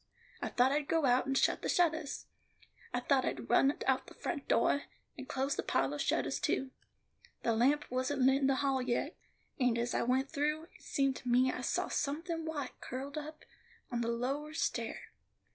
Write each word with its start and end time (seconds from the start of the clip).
I 0.41 0.49
thought 0.49 0.71
I'd 0.71 0.87
go 0.87 1.05
out 1.05 1.27
and 1.27 1.37
shut 1.37 1.61
the 1.61 1.69
shuttahs; 1.69 2.25
I 2.91 3.01
thought 3.01 3.23
I'd 3.23 3.51
run 3.51 3.71
out 3.85 4.07
the 4.07 4.15
front 4.15 4.47
doah, 4.47 4.85
and 5.15 5.29
close 5.29 5.55
the 5.55 5.61
pahlor 5.61 5.99
shuttahs 5.99 6.39
too. 6.39 6.71
The 7.43 7.55
lamp 7.55 7.85
wasn't 7.91 8.21
lit 8.23 8.41
in 8.41 8.47
the 8.47 8.55
hall 8.65 8.81
yet, 8.81 9.15
and 9.59 9.77
as 9.77 9.93
I 9.93 10.01
went 10.01 10.31
through, 10.31 10.63
it 10.73 10.81
seemed 10.81 11.17
to 11.17 11.29
me 11.29 11.51
I 11.51 11.61
saw 11.61 11.87
somethin' 11.87 12.45
white 12.45 12.81
curled 12.81 13.15
up 13.19 13.45
on 13.91 14.01
the 14.01 14.07
lower 14.07 14.55
stair. 14.55 15.11